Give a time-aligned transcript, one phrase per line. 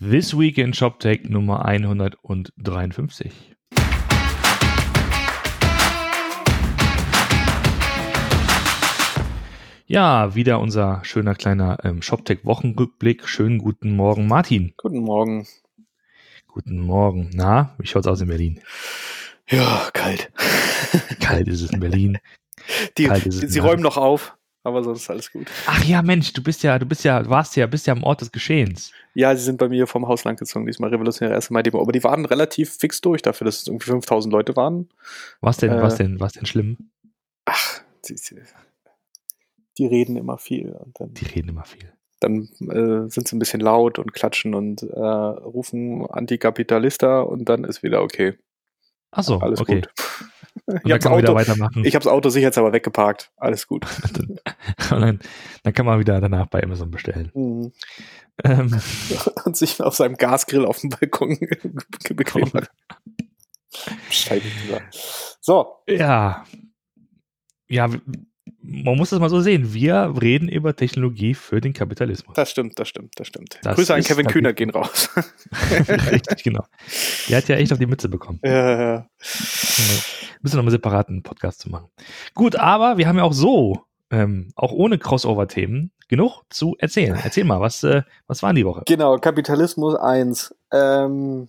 [0.00, 3.32] This Week in ShopTech Nummer 153.
[9.86, 13.28] Ja, wieder unser schöner kleiner ähm, ShopTech-Wochenrückblick.
[13.28, 14.72] Schönen guten Morgen, Martin.
[14.76, 15.48] Guten Morgen.
[16.46, 17.30] Guten Morgen.
[17.34, 18.60] Na, wie schaut's aus in Berlin?
[19.48, 20.30] Ja, kalt.
[21.18, 22.18] Kalt ist es in Berlin.
[22.98, 24.37] Die, sie räumen noch auf,
[24.68, 25.46] aber sonst ist alles gut.
[25.66, 28.20] Ach ja, Mensch, du bist ja, du bist ja, warst ja, bist ja am Ort
[28.20, 28.92] des Geschehens.
[29.14, 31.80] Ja, sie sind bei mir vom Haus langgezogen, diesmal revolutionäre erste Mal Demo.
[31.80, 34.88] Aber die waren relativ fix durch dafür, dass es irgendwie 5000 Leute waren.
[35.40, 35.82] Was denn, Äh.
[35.82, 36.90] was denn, was denn schlimm?
[37.46, 38.14] Ach, sie,
[39.78, 41.92] die reden immer viel und dann, Die reden immer viel.
[42.20, 47.64] dann äh, sind sie ein bisschen laut und klatschen und äh, rufen Antikapitalista und dann
[47.64, 48.34] ist wieder okay.
[49.12, 49.76] Ach so, Alles okay.
[49.82, 49.90] gut.
[50.68, 51.84] Ich wieder Auto, weitermachen.
[51.84, 53.32] ich hab's Auto sicher jetzt aber weggeparkt.
[53.36, 53.86] Alles gut.
[54.90, 55.20] dann,
[55.62, 57.30] dann kann man wieder danach bei Amazon bestellen.
[57.34, 57.72] Mhm.
[58.44, 58.80] Ähm,
[59.44, 61.38] und sich auf seinem Gasgrill auf dem Balkon
[62.10, 62.68] bequem machen.
[64.10, 64.46] Scheiße.
[65.40, 66.44] So, ja.
[67.68, 67.88] Ja,
[68.60, 69.72] man muss das mal so sehen.
[69.72, 72.34] Wir reden über Technologie für den Kapitalismus.
[72.34, 73.58] das stimmt, das stimmt, das stimmt.
[73.62, 74.26] Das Grüße an Kevin.
[74.26, 75.10] Kühner gehen raus.
[76.10, 76.64] Richtig, genau.
[77.28, 78.40] Der hat ja echt auf die Mütze bekommen.
[78.42, 79.08] ja, ja.
[80.42, 81.88] Müssen noch mal separaten Podcast zu machen.
[82.34, 87.18] Gut, aber wir haben ja auch so, ähm, auch ohne Crossover-Themen, genug zu erzählen.
[87.22, 88.82] Erzähl mal, was, äh, was waren die Woche?
[88.86, 90.54] Genau, Kapitalismus 1.
[90.72, 91.48] Ähm,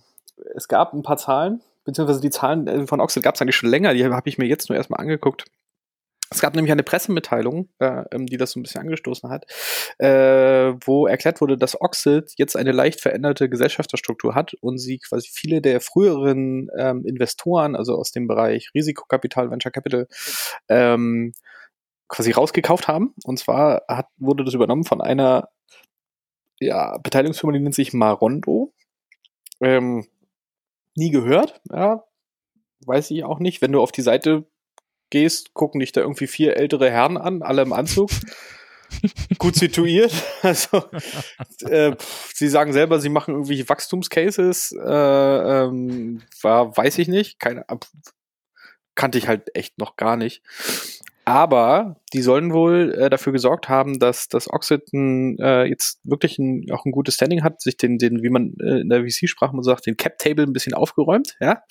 [0.54, 3.70] es gab ein paar Zahlen, beziehungsweise die Zahlen äh, von Oxford gab es eigentlich schon
[3.70, 5.46] länger, die habe ich mir jetzt nur erstmal angeguckt.
[6.32, 9.46] Es gab nämlich eine Pressemitteilung, äh, ähm, die das so ein bisschen angestoßen hat,
[9.98, 15.28] äh, wo erklärt wurde, dass Oxid jetzt eine leicht veränderte Gesellschafterstruktur hat und sie quasi
[15.32, 20.06] viele der früheren ähm, Investoren, also aus dem Bereich Risikokapital, Venture Capital,
[20.68, 21.32] ähm,
[22.08, 23.14] quasi rausgekauft haben.
[23.24, 25.48] Und zwar hat, wurde das übernommen von einer
[26.60, 28.72] ja, Beteiligungsfirma, die nennt sich Marondo.
[29.60, 30.06] Ähm,
[30.96, 32.04] nie gehört, ja,
[32.86, 33.62] weiß ich auch nicht.
[33.62, 34.46] Wenn du auf die Seite
[35.10, 38.10] gehst, gucken dich da irgendwie vier ältere Herren an, alle im Anzug.
[39.38, 40.12] Gut situiert.
[40.42, 40.84] Also,
[41.68, 41.94] äh,
[42.34, 44.72] sie sagen selber, sie machen irgendwelche Wachstumscases.
[44.72, 47.38] Äh, ähm, war, weiß ich nicht.
[47.38, 47.64] Keine,
[48.94, 50.42] kannte ich halt echt noch gar nicht.
[51.26, 56.38] Aber die sollen wohl äh, dafür gesorgt haben, dass das Oxid ein, äh, jetzt wirklich
[56.38, 59.56] ein, auch ein gutes Standing hat, sich den, den wie man äh, in der VC-Sprache
[59.62, 61.36] sagt, den Cap-Table ein bisschen aufgeräumt.
[61.40, 61.62] Ja,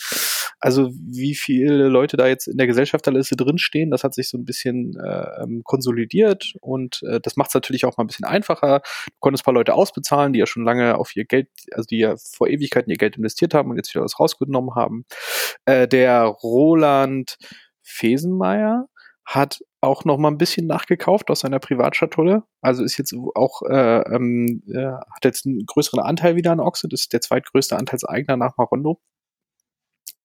[0.60, 4.46] also wie viele Leute da jetzt in der Gesellschafterliste drinstehen, das hat sich so ein
[4.46, 8.82] bisschen äh, ähm, konsolidiert und äh, das macht es natürlich auch mal ein bisschen einfacher.
[9.06, 12.00] Du konntest ein paar Leute ausbezahlen, die ja schon lange auf ihr Geld, also die
[12.00, 15.06] ja vor Ewigkeiten ihr Geld investiert haben und jetzt wieder was rausgenommen haben.
[15.66, 17.38] Äh, der Roland
[17.82, 18.88] Fesenmeier
[19.26, 22.44] hat auch noch mal ein bisschen nachgekauft aus seiner Privatschatulle.
[22.62, 26.92] Also ist jetzt auch äh, ähm, äh, hat jetzt einen größeren Anteil wieder an Oxid,
[26.92, 29.00] ist der zweitgrößte Anteilseigner nach Marondo.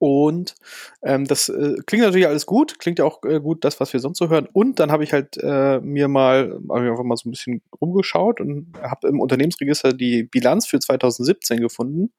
[0.05, 0.55] Und
[1.03, 4.01] ähm, das äh, klingt natürlich alles gut, klingt ja auch äh, gut, das, was wir
[4.01, 4.47] sonst so hören.
[4.53, 7.63] Und dann habe ich halt äh, mir mal hab ich einfach mal so ein bisschen
[7.81, 12.13] rumgeschaut und habe im Unternehmensregister die Bilanz für 2017 gefunden.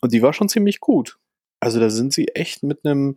[0.00, 1.18] Und die war schon ziemlich gut.
[1.58, 3.16] Also da sind sie echt mit einem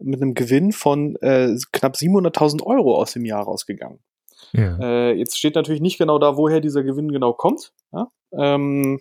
[0.00, 4.00] mit einem Gewinn von äh, knapp 700.000 Euro aus dem Jahr rausgegangen.
[4.54, 4.76] Ja.
[4.80, 7.72] Äh, jetzt steht natürlich nicht genau da, woher dieser Gewinn genau kommt.
[7.92, 8.10] Ja?
[8.32, 9.00] Ähm,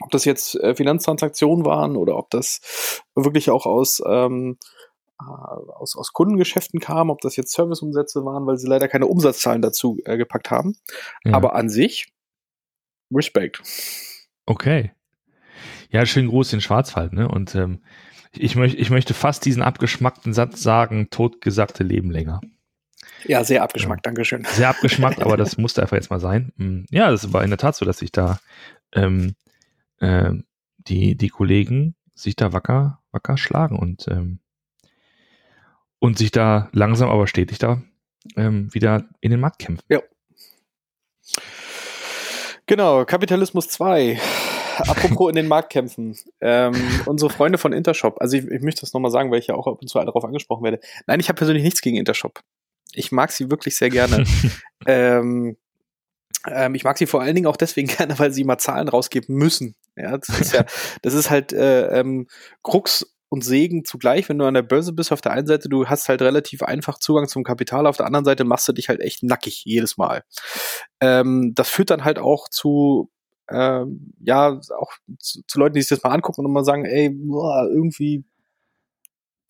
[0.00, 4.58] ob das jetzt äh, Finanztransaktionen waren oder ob das wirklich auch aus, ähm,
[5.20, 9.62] äh, aus, aus Kundengeschäften kam, ob das jetzt Serviceumsätze waren, weil sie leider keine Umsatzzahlen
[9.62, 10.76] dazu äh, gepackt haben.
[11.24, 11.34] ja.
[11.34, 12.12] Aber an sich,
[13.12, 13.62] Respekt.
[14.46, 14.92] Okay.
[15.90, 17.26] Ja, schönen Gruß in Schwarzwald, ne?
[17.28, 17.82] Und ähm,
[18.32, 22.40] ich, möcht, ich möchte fast diesen abgeschmackten Satz sagen, totgesagte leben länger.
[23.24, 24.44] Ja, sehr abgeschmackt, Dankeschön.
[24.44, 26.52] Sehr abgeschmackt, aber das musste einfach jetzt mal sein.
[26.56, 28.38] Mm, Ja, das war in der Tat so, dass sich da
[28.92, 29.34] ähm,
[30.00, 30.44] ähm,
[30.78, 34.40] die, die Kollegen sich da wacker, wacker schlagen und, ähm,
[35.98, 37.82] und sich da langsam aber stetig da
[38.36, 39.84] ähm, wieder in den Markt kämpfen.
[42.66, 44.20] Genau, Kapitalismus 2.
[44.78, 46.16] Apropos in den Markt kämpfen.
[46.40, 46.74] Ähm,
[47.06, 49.66] unsere Freunde von Intershop, also ich, ich möchte das nochmal sagen, weil ich ja auch
[49.66, 50.80] ab und zu darauf angesprochen werde.
[51.06, 52.40] Nein, ich habe persönlich nichts gegen Intershop.
[52.92, 54.24] Ich mag sie wirklich sehr gerne.
[54.86, 55.56] ähm,
[56.46, 59.34] ähm, ich mag sie vor allen Dingen auch deswegen gerne, weil sie mal Zahlen rausgeben
[59.34, 59.74] müssen.
[59.96, 60.64] Ja, das ist ja,
[61.02, 62.26] das ist halt äh, ähm,
[62.62, 65.12] Krux und Segen zugleich, wenn du an der Börse bist.
[65.12, 68.24] Auf der einen Seite, du hast halt relativ einfach Zugang zum Kapital, auf der anderen
[68.24, 70.24] Seite machst du dich halt echt nackig jedes Mal.
[71.00, 73.10] Ähm, das führt dann halt auch zu
[73.50, 77.10] ähm, ja, auch zu, zu Leuten, die sich das mal angucken und mal sagen, ey,
[77.10, 78.24] boah, irgendwie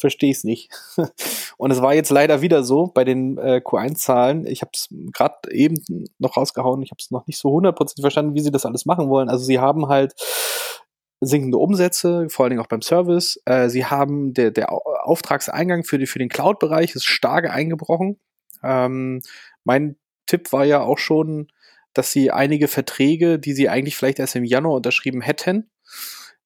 [0.00, 0.70] verstehe ich es nicht.
[1.56, 4.47] Und es war jetzt leider wieder so bei den äh, Q1-Zahlen.
[4.47, 5.82] Ich habe es gerade eben
[6.19, 6.82] noch rausgehauen.
[6.82, 9.29] Ich habe es noch nicht so hundertprozentig verstanden, wie sie das alles machen wollen.
[9.29, 10.14] Also sie haben halt
[11.20, 13.41] sinkende Umsätze, vor allen Dingen auch beim Service.
[13.44, 18.19] Äh, sie haben der, der Auftragseingang für, die, für den Cloud-Bereich ist stark eingebrochen.
[18.62, 19.20] Ähm,
[19.64, 21.49] mein Tipp war ja auch schon,
[21.93, 25.70] dass sie einige Verträge, die sie eigentlich vielleicht erst im Januar unterschrieben hätten,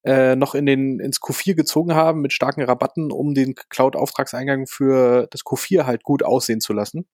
[0.05, 5.27] äh, noch in den, ins Q4 gezogen haben mit starken Rabatten, um den Cloud-Auftragseingang für
[5.31, 7.07] das Q4 halt gut aussehen zu lassen.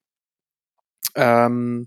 [1.15, 1.87] Ähm,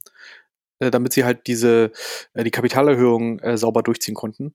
[0.79, 1.91] äh, damit sie halt diese,
[2.33, 4.53] äh, die Kapitalerhöhung äh, sauber durchziehen konnten.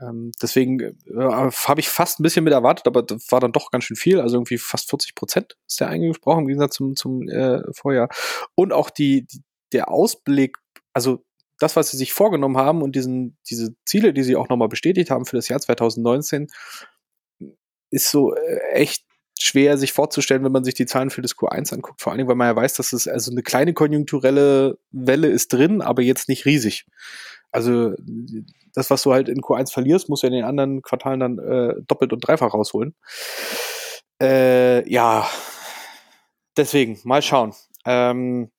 [0.00, 3.70] Ähm, deswegen äh, habe ich fast ein bisschen mit erwartet, aber das war dann doch
[3.70, 4.20] ganz schön viel.
[4.20, 8.08] Also irgendwie fast 40 Prozent ist der eingesprochen im Gegensatz zum, zum äh, Vorjahr.
[8.54, 9.42] Und auch die, die,
[9.72, 10.58] der Ausblick,
[10.92, 11.24] also
[11.64, 15.10] das, was sie sich vorgenommen haben und diesen, diese Ziele, die sie auch nochmal bestätigt
[15.10, 16.48] haben für das Jahr 2019,
[17.90, 19.04] ist so äh, echt
[19.40, 22.00] schwer sich vorzustellen, wenn man sich die Zahlen für das Q1 anguckt.
[22.02, 25.52] Vor allen Dingen, weil man ja weiß, dass es also eine kleine konjunkturelle Welle ist
[25.52, 26.86] drin, aber jetzt nicht riesig.
[27.50, 27.94] Also
[28.74, 31.74] das, was du halt in Q1 verlierst, musst du in den anderen Quartalen dann äh,
[31.86, 32.94] doppelt und dreifach rausholen.
[34.20, 35.28] Äh, ja,
[36.56, 37.54] deswegen, mal schauen.
[37.86, 38.50] Ähm,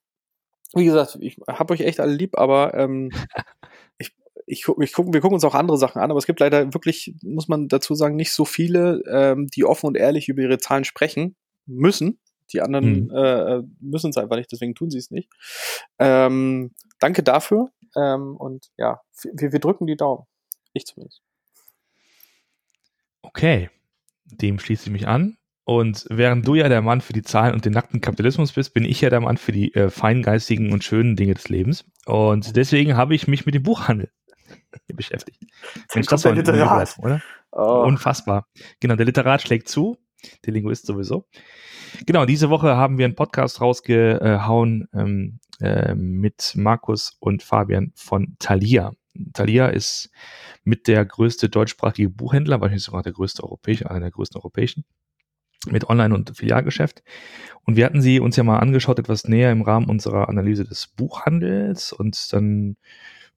[0.75, 3.11] wie gesagt, ich habe euch echt alle lieb, aber ähm,
[3.97, 6.73] ich, ich, ich guck, wir gucken uns auch andere Sachen an, aber es gibt leider
[6.73, 10.57] wirklich, muss man dazu sagen, nicht so viele, ähm, die offen und ehrlich über ihre
[10.57, 11.35] Zahlen sprechen
[11.65, 12.19] müssen.
[12.53, 13.11] Die anderen mhm.
[13.11, 15.29] äh, müssen es einfach nicht, deswegen tun sie es nicht.
[15.97, 17.71] Ähm, danke dafür.
[17.95, 19.01] Ähm, und ja,
[19.33, 20.25] wir, wir drücken die Daumen.
[20.73, 21.21] Ich zumindest.
[23.21, 23.69] Okay,
[24.25, 25.37] dem schließe ich mich an.
[25.65, 28.85] Und während du ja der Mann für die Zahlen und den nackten Kapitalismus bist, bin
[28.85, 31.85] ich ja der Mann für die äh, feingeistigen und schönen Dinge des Lebens.
[32.05, 34.11] Und deswegen habe ich mich mit dem Buchhandel
[34.93, 35.41] beschäftigt.
[35.95, 36.95] Mensch, das war ein Literat.
[36.99, 37.19] oder?
[37.51, 37.83] Oh.
[37.83, 38.47] Unfassbar.
[38.79, 39.97] Genau, der Literat schlägt zu,
[40.45, 41.25] der Linguist sowieso.
[42.05, 48.35] Genau, diese Woche haben wir einen Podcast rausgehauen ähm, äh, mit Markus und Fabian von
[48.37, 48.91] Thalia.
[49.33, 50.11] Thalia ist
[50.63, 54.85] mit der größte deutschsprachige Buchhändler, wahrscheinlich sogar der größte europäische, einer der größten europäischen
[55.65, 57.03] mit Online- und Filialgeschäft.
[57.63, 60.87] Und wir hatten sie uns ja mal angeschaut, etwas näher im Rahmen unserer Analyse des
[60.87, 62.77] Buchhandels und dann,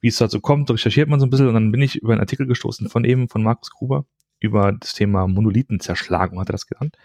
[0.00, 2.20] wie es dazu kommt, recherchiert man so ein bisschen und dann bin ich über einen
[2.20, 4.04] Artikel gestoßen von eben, von Markus Gruber,
[4.40, 6.96] über das Thema Monolithenzerschlagung, hat er das genannt.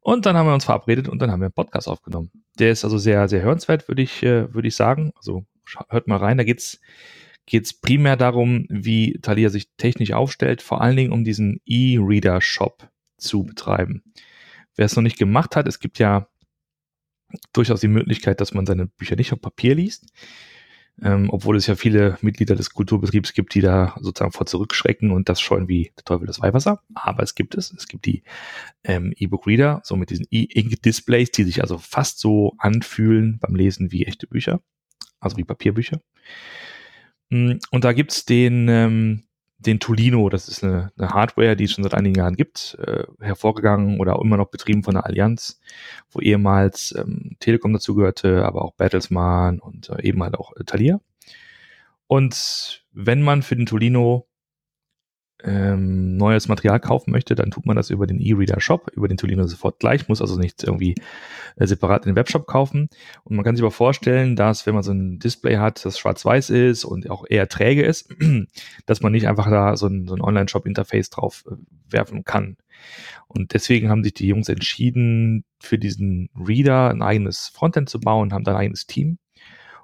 [0.00, 2.30] Und dann haben wir uns verabredet und dann haben wir einen Podcast aufgenommen.
[2.58, 5.12] Der ist also sehr, sehr hörenswert, würde ich, äh, würde ich sagen.
[5.16, 5.44] Also
[5.88, 6.80] hört mal rein, da geht's
[7.46, 12.88] geht's primär darum, wie Thalia sich technisch aufstellt, vor allen Dingen um diesen E-Reader-Shop,
[13.20, 14.02] zu betreiben.
[14.76, 16.28] Wer es noch nicht gemacht hat, es gibt ja
[17.52, 20.06] durchaus die Möglichkeit, dass man seine Bücher nicht auf Papier liest,
[21.02, 25.28] ähm, obwohl es ja viele Mitglieder des Kulturbetriebs gibt, die da sozusagen vor zurückschrecken und
[25.28, 26.82] das scheuen wie der Teufel das Weihwasser.
[26.94, 27.72] Aber es gibt es.
[27.72, 28.22] Es gibt die
[28.84, 34.06] ähm, E-Book-Reader, so mit diesen E-Ink-Displays, die sich also fast so anfühlen beim Lesen wie
[34.06, 34.60] echte Bücher,
[35.20, 36.00] also wie Papierbücher.
[37.30, 39.24] Mm, und da gibt's den ähm,
[39.60, 43.04] den Tolino, das ist eine, eine, Hardware, die es schon seit einigen Jahren gibt, äh,
[43.20, 45.60] hervorgegangen oder immer noch betrieben von der Allianz,
[46.10, 51.00] wo ehemals ähm, Telekom dazugehörte, aber auch Battlesman und äh, eben halt auch Thalia.
[52.06, 54.26] Und wenn man für den Tolino
[55.44, 59.16] ähm, neues Material kaufen möchte, dann tut man das über den E-Reader Shop, über den
[59.16, 60.94] Tolino sofort gleich, muss also nicht irgendwie
[61.56, 62.88] äh, separat in den Webshop kaufen.
[63.24, 66.50] Und man kann sich aber vorstellen, dass wenn man so ein Display hat, das schwarz-weiß
[66.50, 68.14] ist und auch eher träge ist,
[68.86, 71.54] dass man nicht einfach da so ein, so ein Online-Shop-Interface drauf äh,
[71.92, 72.56] werfen kann.
[73.28, 78.32] Und deswegen haben sich die Jungs entschieden, für diesen Reader ein eigenes Frontend zu bauen,
[78.32, 79.18] haben da ein eigenes Team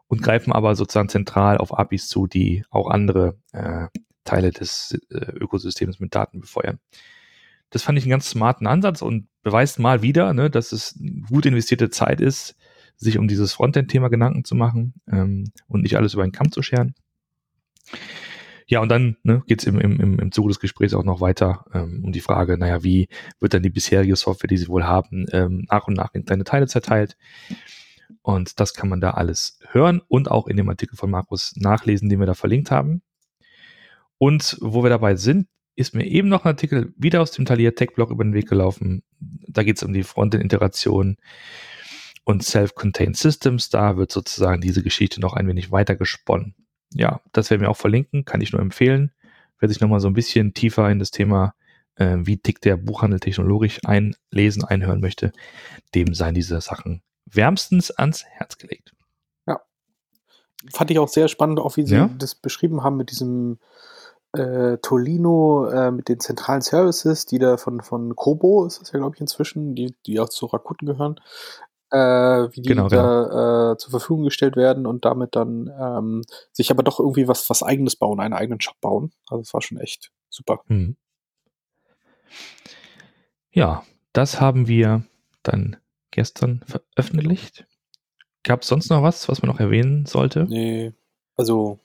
[0.08, 3.88] und greifen aber sozusagen zentral auf APIs zu, die auch andere äh,
[4.26, 6.78] Teile des äh, Ökosystems mit Daten befeuern.
[7.70, 11.46] Das fand ich einen ganz smarten Ansatz und beweist mal wieder, ne, dass es gut
[11.46, 12.56] investierte Zeit ist,
[12.96, 16.62] sich um dieses Frontend-Thema Gedanken zu machen ähm, und nicht alles über einen Kamm zu
[16.62, 16.94] scheren.
[18.68, 21.64] Ja, und dann ne, geht es im, im, im Zuge des Gesprächs auch noch weiter
[21.72, 25.26] ähm, um die Frage, naja, wie wird dann die bisherige Software, die sie wohl haben,
[25.32, 27.16] ähm, nach und nach in kleine Teile zerteilt.
[28.22, 32.08] Und das kann man da alles hören und auch in dem Artikel von Markus nachlesen,
[32.08, 33.02] den wir da verlinkt haben.
[34.18, 37.72] Und wo wir dabei sind, ist mir eben noch ein Artikel wieder aus dem Thalia
[37.72, 39.02] Tech Blog über den Weg gelaufen.
[39.20, 41.18] Da geht es um die Frontend-Integration
[42.24, 43.68] und Self-Contained Systems.
[43.68, 46.54] Da wird sozusagen diese Geschichte noch ein wenig weiter gesponnen.
[46.94, 49.12] Ja, das werden wir auch verlinken, kann ich nur empfehlen.
[49.58, 51.54] Wer sich nochmal so ein bisschen tiefer in das Thema,
[51.96, 55.32] äh, wie tickt der Buchhandel technologisch einlesen, einhören möchte,
[55.94, 58.92] dem seien diese Sachen wärmstens ans Herz gelegt.
[59.46, 59.60] Ja.
[60.72, 62.08] Fand ich auch sehr spannend, auch wie Sie ja?
[62.18, 63.58] das beschrieben haben mit diesem
[64.38, 68.98] äh, Tolino äh, mit den zentralen Services, die da von, von Kobo ist das ja,
[68.98, 71.20] glaube ich, inzwischen, die, die auch zu Rakuten gehören,
[71.90, 76.70] äh, wie die Genau, da äh, zur Verfügung gestellt werden und damit dann ähm, sich
[76.70, 79.12] aber doch irgendwie was, was eigenes bauen, einen eigenen Shop bauen.
[79.28, 80.60] Also das war schon echt super.
[80.68, 80.96] Mhm.
[83.50, 85.04] Ja, das haben wir
[85.42, 85.76] dann
[86.10, 87.66] gestern veröffentlicht.
[88.42, 90.44] Gab es sonst noch was, was man noch erwähnen sollte?
[90.44, 90.92] Nee,
[91.36, 91.78] also.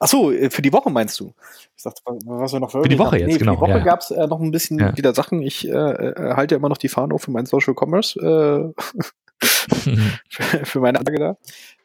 [0.00, 1.34] Ach so, äh, für die Woche meinst du?
[1.76, 3.84] Ich dachte, was wir noch Für die Woche jetzt, nee, genau, Für die Woche ja,
[3.84, 4.96] gab es äh, noch ein bisschen Ja.
[4.96, 5.42] wieder Sachen.
[5.42, 8.82] Ich äh, äh, halte ja immer noch die Fahne hoch für meinen Social Commerce, äh,
[10.28, 11.36] für, für meine Anlage da.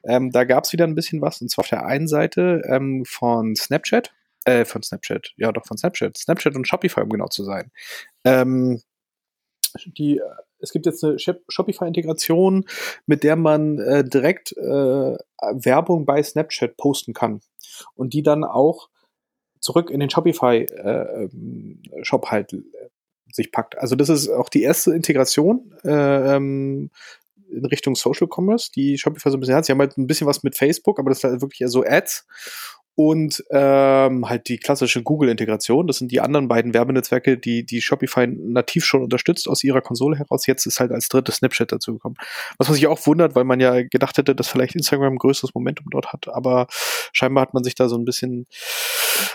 [0.03, 1.41] Ähm, da gab es wieder ein bisschen was.
[1.41, 4.13] Und zwar auf der einen Seite ähm, von Snapchat,
[4.45, 7.71] äh, von Snapchat, ja doch von Snapchat, Snapchat und Shopify, um genau zu sein.
[8.23, 8.81] Ähm,
[9.85, 10.21] die, äh,
[10.59, 12.65] es gibt jetzt eine Shop- Shopify-Integration,
[13.05, 15.17] mit der man äh, direkt äh,
[15.51, 17.41] Werbung bei Snapchat posten kann
[17.95, 18.89] und die dann auch
[19.59, 22.61] zurück in den Shopify-Shop halt äh,
[23.31, 23.77] sich packt.
[23.77, 26.89] Also das ist auch die erste Integration äh, ähm,
[27.51, 29.65] in Richtung Social Commerce, die Shopify so ein bisschen hat.
[29.65, 31.83] Sie haben halt ein bisschen was mit Facebook, aber das ist halt wirklich eher so
[31.83, 32.27] Ads
[32.99, 35.87] und ähm, halt die klassische Google-Integration.
[35.87, 40.17] Das sind die anderen beiden Werbenetzwerke, die die Shopify nativ schon unterstützt aus ihrer Konsole
[40.17, 40.47] heraus.
[40.47, 42.17] Jetzt ist halt als drittes Snapchat dazu gekommen.
[42.57, 45.55] Was man sich auch wundert, weil man ja gedacht hätte, dass vielleicht Instagram ein größeres
[45.55, 46.27] Momentum dort hat.
[46.27, 46.67] Aber
[47.13, 48.47] scheinbar hat man sich da so ein bisschen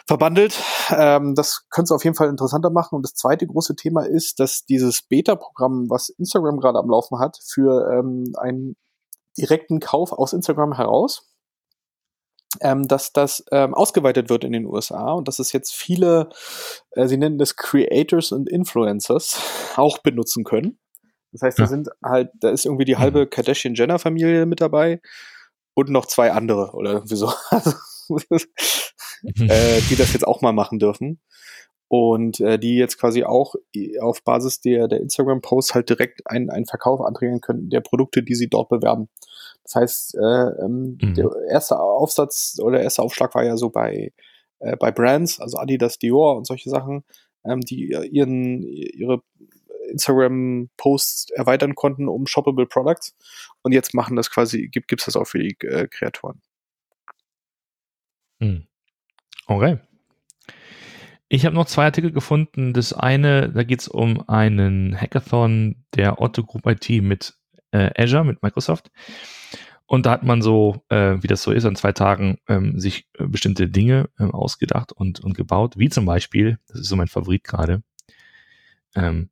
[0.07, 0.63] verbandelt.
[0.91, 2.97] Ähm, das könnte es auf jeden Fall interessanter machen.
[2.97, 7.39] Und das zweite große Thema ist, dass dieses Beta-Programm, was Instagram gerade am Laufen hat,
[7.43, 8.77] für ähm, einen
[9.39, 11.34] direkten Kauf aus Instagram heraus,
[12.61, 16.29] ähm, dass das ähm, ausgeweitet wird in den USA und dass es jetzt viele,
[16.93, 19.41] äh, sie nennen das Creators und Influencers,
[19.77, 20.79] auch benutzen können.
[21.33, 25.01] Das heißt, da sind halt, da ist irgendwie die halbe Kardashian-Jenner-Familie mit dabei
[25.75, 27.73] und noch zwei andere oder irgendwie so, also,
[29.25, 31.21] äh, die das jetzt auch mal machen dürfen.
[31.89, 33.55] Und äh, die jetzt quasi auch
[34.01, 38.35] auf Basis der, der Instagram-Posts halt direkt einen, einen Verkauf anträgen können der Produkte, die
[38.35, 39.09] sie dort bewerben.
[39.65, 41.15] Das heißt, äh, ähm, Mhm.
[41.15, 44.13] der erste Aufsatz oder der erste Aufschlag war ja so bei,
[44.61, 47.05] äh, bei Brands, also Adidas, Dior und solche Sachen,
[47.45, 49.23] ähm, die ihren, ihre
[49.91, 53.15] Instagram-Posts erweitern konnten um shoppable Products.
[53.63, 56.41] Und jetzt machen das quasi, gibt es das auch für die äh, Kreatoren.
[58.41, 58.67] Hm.
[59.47, 59.79] Okay.
[61.29, 62.73] Ich habe noch zwei Artikel gefunden.
[62.73, 67.35] Das eine, da geht es um einen Hackathon der Otto Group IT mit
[67.75, 68.91] äh, Azure, mit Microsoft.
[69.87, 73.07] Und da hat man so, äh, wie das so ist, an zwei Tagen ähm, sich
[73.19, 77.09] äh, bestimmte Dinge ähm, ausgedacht und, und gebaut, wie zum Beispiel, das ist so mein
[77.09, 77.83] Favorit gerade,
[78.95, 79.29] ähm,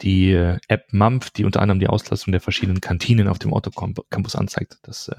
[0.00, 3.70] die äh, App Mampf, die unter anderem die Auslastung der verschiedenen Kantinen auf dem Otto
[3.70, 4.78] Campus anzeigt.
[4.82, 5.16] Das äh,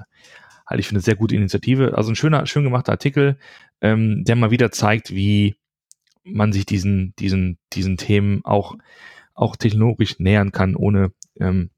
[0.66, 1.96] halte ich für eine sehr gute Initiative.
[1.96, 3.38] Also ein schöner, schön gemachter Artikel,
[3.80, 5.56] ähm, der mal wieder zeigt, wie
[6.24, 8.74] man sich diesen, diesen, diesen Themen auch,
[9.34, 11.70] auch technologisch nähern kann, ohne, ähm,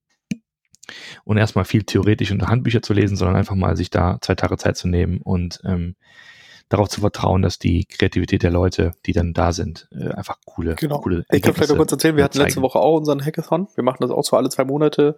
[1.24, 4.56] ohne erstmal viel theoretisch unter Handbücher zu lesen, sondern einfach mal sich da zwei Tage
[4.56, 5.94] Zeit zu nehmen und ähm,
[6.70, 10.74] darauf zu vertrauen, dass die Kreativität der Leute, die dann da sind, äh, einfach coole,
[10.74, 11.00] Genau.
[11.00, 12.62] coole Ich kann vielleicht noch kurz erzählen, wir hatten letzte zeigen.
[12.62, 13.68] Woche auch unseren Hackathon.
[13.74, 15.16] Wir machen das auch so alle zwei Monate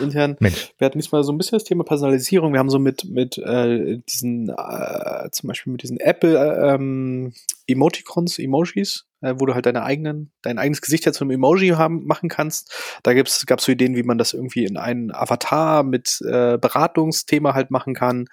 [0.00, 0.36] intern.
[0.38, 2.52] Mensch, Wir hatten diesmal so ein bisschen das Thema Personalisierung.
[2.52, 7.32] Wir haben so mit, mit äh, diesen, äh, zum Beispiel mit diesen Apple äh, ähm,
[7.66, 11.70] Emoticons, Emojis, äh, wo du halt deine eigenen, dein eigenes Gesicht ja zu einem Emoji
[11.70, 12.72] haben, machen kannst.
[13.02, 17.54] Da gibt's, gab's so Ideen, wie man das irgendwie in einen Avatar mit äh, Beratungsthema
[17.54, 18.26] halt machen kann.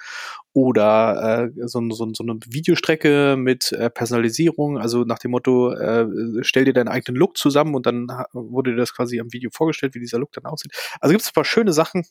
[0.54, 6.06] Oder äh, so, so, so eine Videostrecke mit äh, Personalisierung, also nach dem Motto, äh,
[6.42, 9.96] stell dir deinen eigenen Look zusammen und dann wurde dir das quasi am Video vorgestellt,
[9.96, 10.74] wie dieser Look dann aussieht.
[11.00, 12.04] Also gibt es ein paar schöne Sachen.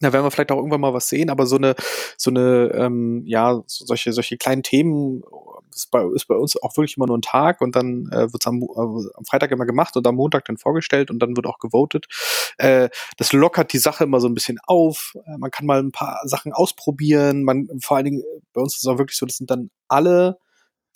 [0.00, 1.74] Da werden wir vielleicht auch irgendwann mal was sehen, aber so eine,
[2.18, 5.22] so eine, ähm, ja, so- solche, solche kleinen Themen
[5.74, 8.42] ist bei, ist bei uns auch wirklich immer nur ein Tag und dann äh, wird
[8.42, 8.66] es am, äh,
[9.14, 12.06] am Freitag immer gemacht und am Montag dann vorgestellt und dann wird auch gewotet.
[12.58, 15.14] Äh, das lockert die Sache immer so ein bisschen auf.
[15.26, 17.42] Äh, man kann mal ein paar Sachen ausprobieren.
[17.42, 19.70] Man, vor allen Dingen, äh, bei uns ist es auch wirklich so, das sind dann
[19.88, 20.38] alle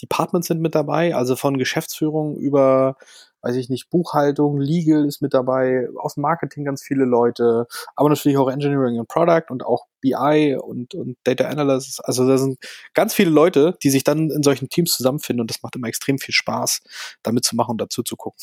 [0.02, 2.96] Departments sind mit dabei, also von Geschäftsführung über,
[3.42, 7.66] weiß ich nicht, Buchhaltung, Legal ist mit dabei, aus dem Marketing ganz viele Leute,
[7.96, 12.00] aber natürlich auch Engineering und Product und auch BI und, und Data Analysis.
[12.00, 12.58] Also da sind
[12.94, 16.18] ganz viele Leute, die sich dann in solchen Teams zusammenfinden und das macht immer extrem
[16.18, 16.82] viel Spaß,
[17.22, 18.40] damit zu machen und dazu zu gucken.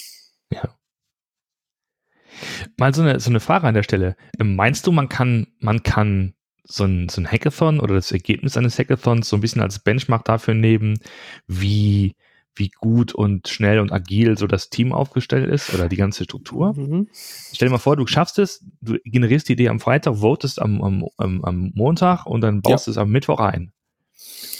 [2.77, 4.16] Mal so eine, so eine Frage an der Stelle.
[4.38, 8.77] Meinst du, man kann, man kann so ein, so ein Hackathon oder das Ergebnis eines
[8.77, 11.00] Hackathons so ein bisschen als Benchmark dafür nehmen,
[11.48, 12.16] wie,
[12.58, 16.74] wie gut und schnell und agil so das Team aufgestellt ist oder die ganze Struktur?
[16.76, 17.08] Mhm.
[17.14, 20.82] Stell dir mal vor, du schaffst es, du generierst die Idee am Freitag, votest am,
[20.82, 23.72] am, am, am Montag und dann baust du es am Mittwoch ein.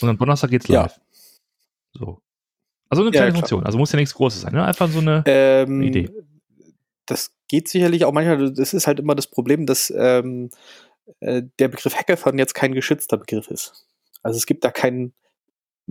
[0.02, 0.84] Und am Donnerstag geht's Ja.
[0.84, 1.00] live.
[1.94, 2.22] So.
[2.90, 3.40] Also eine Ja, kleine klar.
[3.42, 3.66] Funktion.
[3.66, 4.54] Also muss ja nichts Großes sein.
[4.54, 4.64] Ne?
[4.64, 5.24] Einfach so eine.
[5.26, 6.10] Ähm, Idee.
[7.06, 10.50] Das geht sicherlich auch manchmal, das ist halt immer das Problem, dass ähm,
[11.20, 13.88] äh, der Begriff Hackathon jetzt kein geschützter Begriff ist.
[14.24, 15.14] Also es gibt da keinen,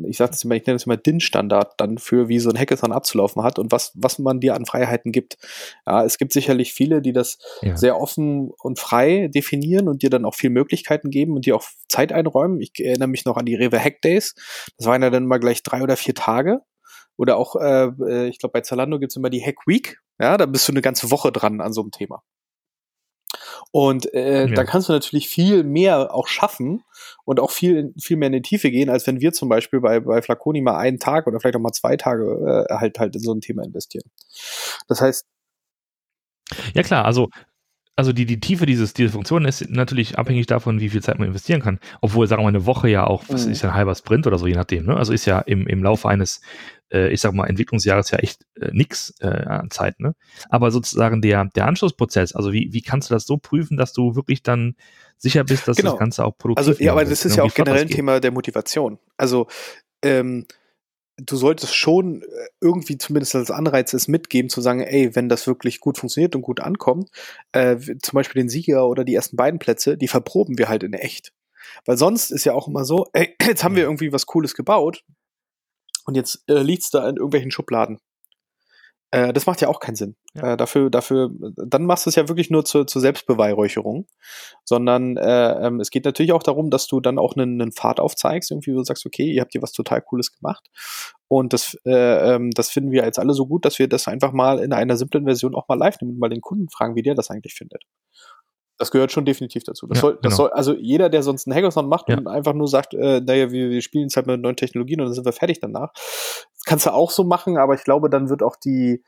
[0.04, 2.92] ich sage das immer, ich nenne es immer DIN-Standard dann für, wie so ein Hackathon
[2.92, 5.38] abzulaufen hat und was, was man dir an Freiheiten gibt.
[5.86, 7.76] Ja, es gibt sicherlich viele, die das Ja.
[7.76, 11.64] sehr offen und frei definieren und dir dann auch viel Möglichkeiten geben und dir auch
[11.88, 12.60] Zeit einräumen.
[12.60, 14.34] Ich erinnere mich noch an die Rewe Hack Days.
[14.76, 16.60] Das waren ja dann mal gleich drei oder vier Tage.
[17.16, 19.98] Oder auch, äh, äh, ich glaube, bei Zalando gibt's immer die Hack Week.
[20.20, 22.22] Ja, da bist du eine ganze Woche dran an so einem Thema.
[23.73, 24.54] Und äh, Ja.
[24.54, 26.82] da kannst du natürlich viel mehr auch schaffen
[27.25, 30.00] und auch viel, viel mehr in die Tiefe gehen, als wenn wir zum Beispiel bei,
[30.00, 33.23] bei Flaconi mal einen Tag oder vielleicht auch mal zwei Tage äh, halt halt in
[33.23, 34.04] so ein Thema investieren.
[34.88, 35.26] Das heißt,
[36.75, 37.28] Ja klar, also,
[37.96, 41.28] also die, die Tiefe dieses, dieser Funktion ist natürlich abhängig davon, wie viel Zeit man
[41.28, 41.80] investieren kann.
[42.02, 43.52] Obwohl, sagen wir mal, eine Woche ja auch, was Mhm.
[43.52, 44.84] ist ja ein halber Sprint oder so, je nachdem.
[44.86, 44.96] Ne?
[44.96, 46.42] Also ist ja im, im Laufe eines,
[46.92, 49.98] äh, ich sag mal, Entwicklungsjahres ja echt äh, nix äh, an Zeit.
[49.98, 50.14] Ne?
[50.50, 54.14] Aber sozusagen der, der Anschlussprozess, also wie, wie kannst du das so prüfen, dass du
[54.14, 54.74] wirklich dann
[55.16, 55.92] sicher bist, dass Genau.
[55.92, 57.38] das Ganze auch produktiv Also, ja, aber das ist ne?
[57.38, 57.88] ja Wie auch generell ein.
[57.88, 58.98] Thema der Motivation.
[59.16, 59.46] Also,
[60.02, 60.44] ähm,
[61.16, 62.26] du solltest schon äh,
[62.61, 66.42] irgendwie zumindest als Anreiz es mitgeben, zu sagen, ey, wenn das wirklich gut funktioniert und
[66.42, 67.11] gut ankommt,
[67.52, 70.92] äh, zum Beispiel den Sieger oder die ersten beiden Plätze, die verproben wir halt in
[70.92, 71.32] echt.
[71.85, 75.04] Weil sonst ist ja auch immer so, ey, jetzt haben wir irgendwie was Cooles gebaut
[76.04, 77.99] und jetzt äh, liegt's da in irgendwelchen Schubladen.
[79.10, 80.16] Äh, das macht ja auch keinen Sinn.
[80.34, 80.52] Ja.
[80.52, 84.06] Äh, dafür, dafür, dann machst du es ja wirklich nur zur, zur Selbstbeweihräucherung
[84.64, 88.00] sondern äh, ähm, es geht natürlich auch darum, dass du dann auch einen, einen Pfad
[88.00, 90.68] aufzeigst, irgendwie wo du sagst, okay, ihr habt hier was total Cooles gemacht
[91.28, 94.32] und das, äh, ähm, das finden wir jetzt alle so gut, dass wir das einfach
[94.32, 97.02] mal in einer simplen Version auch mal live nehmen und mal den Kunden fragen, wie
[97.02, 97.84] der das eigentlich findet.
[98.78, 99.86] Das gehört schon definitiv dazu.
[99.86, 100.36] Das Ja, soll, das genau.
[100.36, 102.18] soll, also jeder, der sonst einen Hackathon macht Ja.
[102.18, 105.06] und einfach nur sagt, äh, naja, wir, wir spielen jetzt halt mit neuen Technologien und
[105.06, 105.92] dann sind wir fertig danach.
[106.66, 109.04] Kannst du auch so machen, aber ich glaube, dann wird auch die,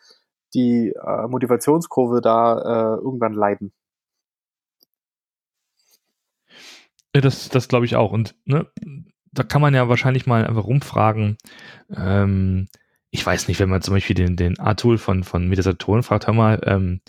[0.55, 3.73] die äh, Motivationskurve da äh, irgendwann leiden.
[7.13, 8.13] Das, das glaube ich auch.
[8.13, 8.71] Und ne,
[9.33, 11.37] da kann man ja wahrscheinlich mal einfach rumfragen.
[11.95, 12.69] Ähm,
[13.11, 16.35] ich weiß nicht, wenn man zum Beispiel den, den A-Tool von, von Metasatoren fragt, hör
[16.35, 17.01] mal, ähm,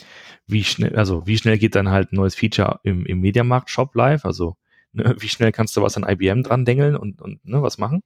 [0.48, 4.26] wie schnell, also wie schnell geht dann halt ein neues Feature im, im Mediamarkt-Shop live?
[4.26, 4.56] Also
[4.94, 8.02] ne, wie schnell kannst du was an IBM dran dengeln und, und ne, was machen?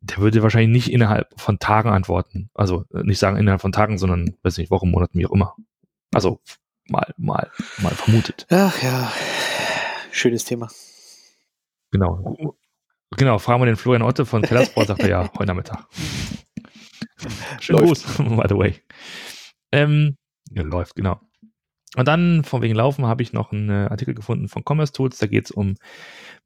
[0.00, 2.50] Der würde wahrscheinlich nicht innerhalb von Tagen antworten.
[2.54, 5.56] Also äh, nicht sagen innerhalb von Tagen, sondern, weiß nicht, Wochen, Monaten, wie auch immer.
[6.12, 6.40] Also
[6.86, 8.46] mal, mal, mal vermutet.
[8.50, 9.12] Ach ja,
[10.10, 10.68] schönes Thema.
[11.90, 12.56] Genau.
[13.16, 15.86] Genau, fragen wir den Florian Otte von Kellersport, sagt er ja, heute Nachmittag.
[17.60, 18.04] Schönen Läuft.
[18.16, 18.82] Gruß, by the way.
[19.72, 20.16] Ähm,
[20.50, 21.20] ja, läuft, genau.
[21.96, 25.18] Und dann, von wegen Laufen, habe ich noch einen äh, Artikel gefunden von Commerce Tools.
[25.18, 25.76] Da geht es um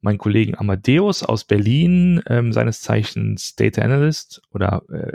[0.01, 5.11] meinen Kollegen Amadeus aus Berlin, ähm, seines Zeichens Data Analyst oder äh,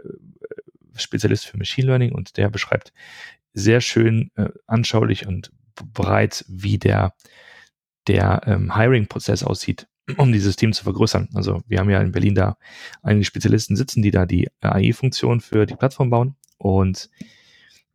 [0.97, 2.13] Spezialist für Machine Learning.
[2.13, 2.93] Und der beschreibt
[3.55, 5.51] sehr schön äh, anschaulich und
[5.95, 7.15] breit, wie der,
[8.07, 9.87] der ähm, Hiring-Prozess aussieht,
[10.19, 11.31] um dieses Team zu vergrößern.
[11.35, 12.59] Also wir haben ja in Berlin da
[13.03, 16.37] einige Spezialisten sitzen, die da die AI-Funktion für die Plattform bauen.
[16.59, 17.09] Und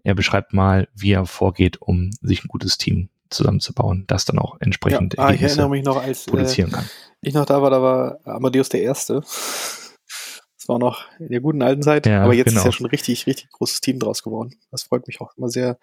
[0.04, 4.58] er beschreibt mal, wie er vorgeht, um sich ein gutes Team zusammenzubauen, das dann auch
[4.60, 6.88] entsprechend Ja, ah, ich erinnere mich noch, als äh, produzieren kann.
[7.22, 9.22] ich noch da war, da war Amadeus der Erste.
[9.22, 12.06] Das war noch in der guten alten Zeit.
[12.06, 12.60] Ja, aber jetzt genau.
[12.60, 14.56] ist ja schon ein richtig, richtig großes Team draus geworden.
[14.72, 15.78] Das freut mich auch immer sehr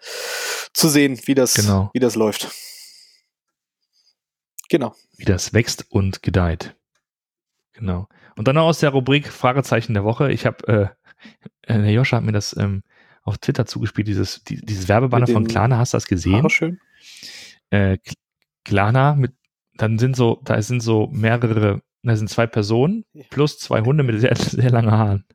[0.73, 1.89] zu sehen, wie das, Genau.
[1.93, 2.49] wie das läuft.
[4.69, 4.95] Genau.
[5.17, 6.75] wie das wächst und gedeiht.
[7.73, 8.07] Genau.
[8.37, 10.31] Und dann noch aus der Rubrik Fragezeichen der Woche.
[10.31, 10.95] Ich habe,
[11.67, 12.81] äh, äh, der Joscha hat mir das ähm,
[13.23, 16.35] auf Twitter zugespielt, dieses, die, dieses Werbebanner von den Klarna, hast du das gesehen?
[16.37, 16.79] Haare schön.
[17.69, 17.97] Äh,
[18.65, 19.33] Klarna mit,
[19.75, 24.19] dann sind so, da sind so mehrere, da sind zwei Personen plus zwei Hunde mit
[24.19, 25.25] sehr, sehr langen Haaren.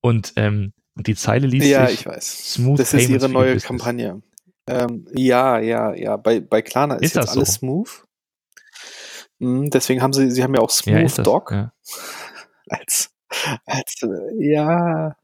[0.00, 2.52] Und ähm, die Zeile liest Ja, sich ich weiß.
[2.54, 3.64] Smooth Das ist ihre neue Business.
[3.64, 4.22] Kampagne.
[4.66, 6.16] Ähm, ja, ja, ja.
[6.16, 7.58] Bei, bei Klarna ist, Ist jetzt das alles so?
[7.58, 8.04] smooth.
[9.38, 11.72] Mhm, deswegen haben sie, sie haben ja auch Ja, Smooth das, Dog ja.
[12.68, 13.10] als,
[13.66, 15.16] als, äh, ja,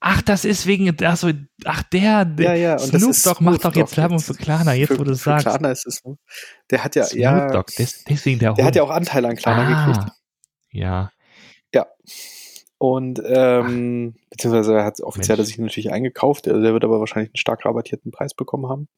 [0.00, 1.30] Ach, das ist wegen, ach, so,
[1.64, 2.78] ach der, der ja, ja.
[2.78, 5.44] Snoop Dogg macht Smooth doch jetzt Werbung für Klarna, jetzt für, wo du es sagst.
[5.46, 6.02] Klarna ist es.
[6.70, 8.90] Der hat ja, Snoop ja, Dogg, des, deswegen der der hat ja Hund.
[8.90, 10.06] auch Anteile an Klarna gekriegt.
[10.08, 10.16] ah,
[10.70, 11.86] Ja,
[12.78, 15.48] Und ähm, beziehungsweise er hat offiziell Mensch.
[15.48, 18.88] sich natürlich eingekauft, also der wird aber wahrscheinlich einen stark rabattierten Preis bekommen haben.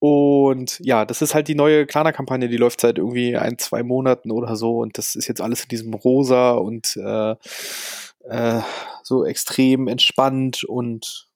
[0.00, 4.32] Und ja, das ist halt die neue Klarna-Kampagne, die läuft seit irgendwie ein, zwei Monaten
[4.32, 4.78] oder so.
[4.80, 7.36] Und das ist jetzt alles in diesem Rosa und äh,
[8.28, 8.60] äh,
[9.02, 11.28] so extrem entspannt und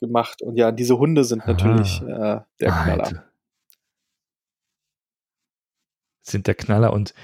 [0.00, 0.42] gemacht.
[0.42, 3.04] Und ja, diese Hunde sind natürlich äh, der Knaller.
[3.04, 3.24] Alter.
[6.22, 7.14] Sind der Knaller und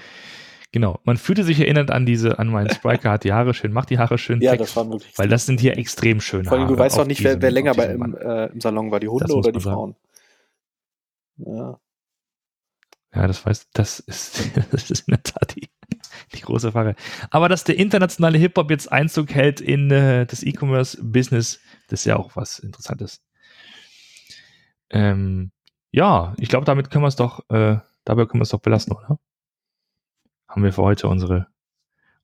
[0.73, 0.99] Genau.
[1.05, 3.97] Man fühlte sich erinnert an diese, an meinen Spriker hat die Haare schön, macht die
[3.97, 4.41] Haare schön.
[4.41, 5.17] Ja, Text, das war wirklich.
[5.17, 6.73] weil das sind hier extrem schöne Vor allem, Haare.
[6.75, 8.99] du weißt doch nicht, wer, diesem- wer länger auf bei, im, äh, im Salon war,
[8.99, 9.73] die Hunde oder die sagen.
[9.73, 9.95] Frauen.
[11.37, 11.79] Ja.
[13.15, 15.69] Ja, das weiß, das ist, das ist in der Tat die,
[16.33, 16.95] die große Frage.
[17.29, 22.17] Aber dass der internationale Hip-Hop jetzt Einzug hält in äh, das E-Commerce-Business, das ist ja
[22.17, 23.21] auch was Interessantes.
[24.89, 25.51] Ähm,
[25.91, 28.93] ja, ich glaube, damit können wir es doch, äh, dabei können wir es doch belassen,
[28.93, 29.19] oder?
[30.47, 31.47] Haben wir für heute unsere,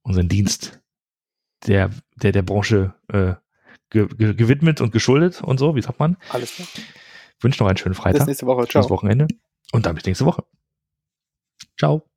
[0.01, 0.81] unseren Dienst
[1.67, 3.35] der, der, der Branche äh,
[3.89, 6.17] ge, ge, gewidmet und geschuldet und so, wie sagt man?
[6.29, 6.67] Alles klar.
[7.39, 8.61] Wünsche noch einen schönen Bis Freitag, nächste Woche.
[8.69, 8.89] schönes Ciao.
[8.89, 9.27] Wochenende
[9.71, 10.43] und dann bis nächste Woche.
[11.77, 12.12] Ciao.